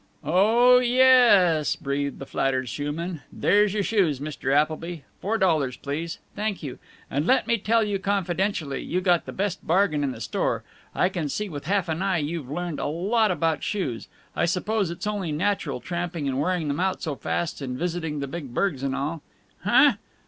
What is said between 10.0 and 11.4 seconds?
in the store. I can